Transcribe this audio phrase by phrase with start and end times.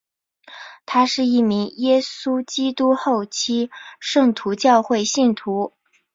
[0.87, 3.69] 他是一名耶稣基督后期
[3.99, 5.73] 圣徒教会信徒。